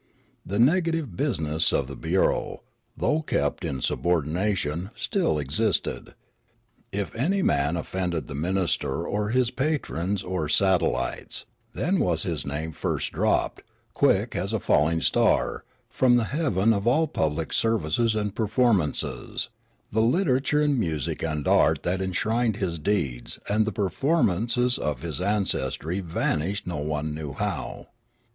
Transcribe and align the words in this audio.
The 0.43 0.57
negative 0.57 1.15
business 1.15 1.71
of 1.71 1.85
the 1.85 1.95
bureau, 1.95 2.61
though 2.97 3.21
kept 3.21 3.63
in 3.63 3.83
subordination, 3.83 4.89
still 4.95 5.37
existed. 5.37 6.15
If 6.91 7.13
an}^ 7.13 7.43
man 7.43 7.77
offended 7.77 8.27
the 8.27 8.33
minister 8.33 9.05
or 9.05 9.29
his 9.29 9.51
patrons 9.51 10.23
or 10.23 10.49
satel 10.49 10.93
lites, 10.93 11.45
then 11.73 11.99
was 11.99 12.23
his 12.23 12.47
name 12.47 12.71
first 12.71 13.11
dropped," 13.11 13.61
quick 13.93 14.35
as 14.35 14.53
a 14.53 14.59
fall 14.59 14.87
ing 14.87 15.01
star," 15.01 15.65
from 15.87 16.15
the 16.15 16.23
heaven 16.33 16.73
of 16.73 16.87
all 16.87 17.05
public 17.05 17.53
services 17.53 18.15
and 18.15 18.33
performances; 18.33 19.49
the 19.91 20.01
literature 20.01 20.63
and 20.63 20.79
music 20.79 21.21
and 21.21 21.47
art 21.47 21.83
that 21.83 22.01
enshrined 22.01 22.57
his 22.57 22.79
deeds 22.79 23.37
and 23.47 23.65
the 23.67 23.71
performances 23.71 24.79
of 24.79 25.03
his 25.03 25.19
ances 25.19 25.77
try 25.77 26.01
vanished 26.01 26.65
no 26.65 26.77
one 26.77 27.13
knew 27.13 27.33
how. 27.33 27.89